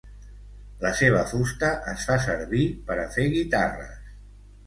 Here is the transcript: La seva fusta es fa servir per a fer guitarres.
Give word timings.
La 0.83 0.91
seva 0.99 1.19
fusta 1.31 1.67
es 1.91 2.07
fa 2.09 2.17
servir 2.25 2.65
per 2.87 2.97
a 3.01 3.05
fer 3.17 3.27
guitarres. 3.37 4.03